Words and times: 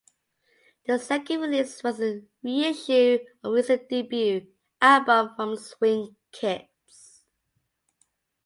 The 0.87 0.97
second 0.97 1.41
release 1.41 1.83
was 1.83 2.01
a 2.01 2.23
reissue 2.41 3.19
of 3.43 3.51
the 3.51 3.51
recent 3.57 3.87
debut 3.87 4.47
album 4.81 5.35
from 5.35 5.55
Swing 5.57 6.15
Kids. 6.31 7.23